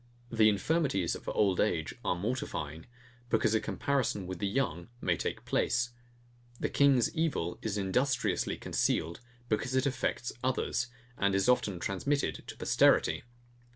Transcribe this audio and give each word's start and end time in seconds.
The 0.31 0.49
infirmities 0.49 1.13
of 1.13 1.29
old 1.29 1.59
age 1.59 1.93
are 2.03 2.15
mortifying; 2.15 2.87
because 3.29 3.53
a 3.53 3.59
comparison 3.61 4.25
with 4.25 4.39
the 4.39 4.47
young 4.47 4.87
may 4.99 5.15
take 5.15 5.45
place. 5.45 5.91
The 6.59 6.69
king's 6.69 7.13
evil 7.13 7.59
is 7.61 7.77
industriously 7.77 8.57
concealed, 8.57 9.19
because 9.47 9.75
it 9.75 9.85
affects 9.85 10.33
others, 10.43 10.87
and 11.19 11.35
is 11.35 11.47
often 11.47 11.77
transmitted 11.79 12.43
to 12.47 12.57
posterity. 12.57 13.21